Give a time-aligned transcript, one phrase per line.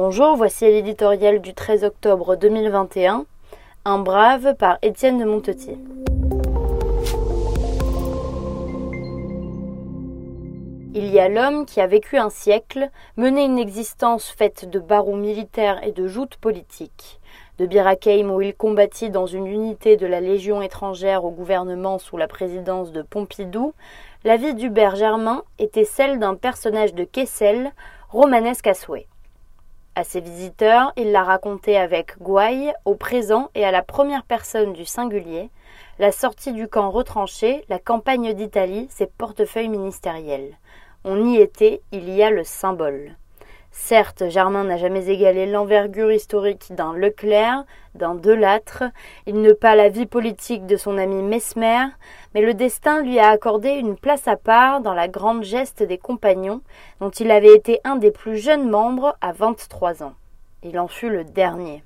[0.00, 3.26] Bonjour, voici l'éditorial du 13 octobre 2021,
[3.84, 5.76] Un brave par Étienne de Montetier.
[10.94, 15.16] Il y a l'homme qui a vécu un siècle, mené une existence faite de barreaux
[15.16, 17.18] militaires et de joutes politiques.
[17.58, 22.16] De Birakeim où il combattit dans une unité de la Légion étrangère au gouvernement sous
[22.16, 23.74] la présidence de Pompidou,
[24.22, 27.72] la vie d'Hubert Germain était celle d'un personnage de Kessel,
[28.10, 29.08] romanesque à souhait.
[29.98, 34.72] À ses visiteurs, il l'a raconté avec gouaille, au présent et à la première personne
[34.72, 35.50] du singulier,
[35.98, 40.56] la sortie du camp retranché, la campagne d'Italie, ses portefeuilles ministériels.
[41.02, 43.16] On y était, il y a le symbole.
[43.70, 48.84] Certes, Germain n'a jamais égalé l'envergure historique d'un Leclerc, d'un Delattre,
[49.26, 51.86] il ne pas la vie politique de son ami Mesmer,
[52.34, 55.98] mais le destin lui a accordé une place à part dans la grande geste des
[55.98, 56.62] compagnons,
[57.00, 60.14] dont il avait été un des plus jeunes membres à vingt-trois ans.
[60.62, 61.84] Il en fut le dernier.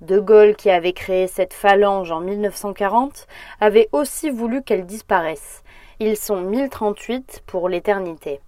[0.00, 3.26] De Gaulle, qui avait créé cette phalange en 1940,
[3.60, 5.62] avait aussi voulu qu'elle disparaisse.
[6.00, 8.40] Ils sont 1038 pour l'éternité.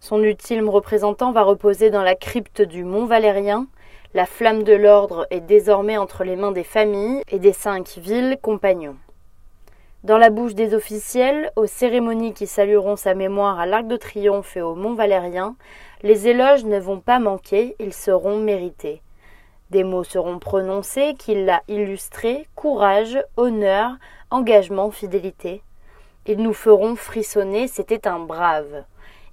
[0.00, 3.66] Son ultime représentant va reposer dans la crypte du Mont Valérien.
[4.14, 8.38] La flamme de l'ordre est désormais entre les mains des familles et des cinq villes
[8.40, 8.96] compagnons.
[10.04, 14.56] Dans la bouche des officiels, aux cérémonies qui salueront sa mémoire à l'Arc de Triomphe
[14.56, 15.56] et au Mont Valérien,
[16.02, 19.02] les éloges ne vont pas manquer, ils seront mérités.
[19.70, 23.90] Des mots seront prononcés qui l'a illustré courage, honneur,
[24.30, 25.60] engagement, fidélité.
[26.26, 28.84] Ils nous feront frissonner, c'était un brave.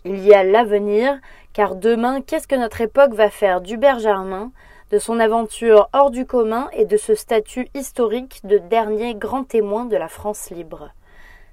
[0.08, 1.20] Il y a l'avenir,
[1.54, 4.52] car demain, qu'est-ce que notre époque va faire d'Hubert Germain,
[4.92, 9.86] de son aventure hors du commun et de ce statut historique de dernier grand témoin
[9.86, 10.92] de la France libre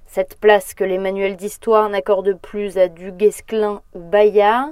[0.05, 4.69] Cette place que les manuels d'histoire n'accordent plus à Du Guesclin ou Bayard,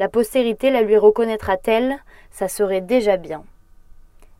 [0.00, 1.98] la postérité la lui reconnaîtra-t-elle?
[2.32, 3.44] Ça serait déjà bien.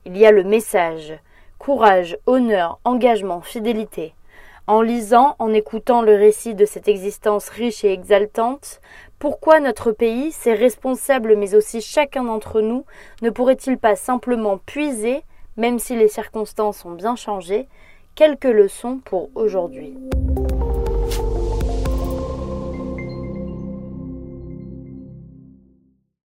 [0.04, 1.14] Il y a le message
[1.60, 4.14] courage, honneur, engagement, fidélité.
[4.66, 8.80] En lisant, en écoutant le récit de cette existence riche et exaltante,
[9.18, 12.84] pourquoi notre pays, ses responsables mais aussi chacun d'entre nous,
[13.22, 15.22] ne pourrait-il pas simplement puiser,
[15.56, 17.68] même si les circonstances ont bien changé,
[18.14, 19.94] quelques leçons pour aujourd'hui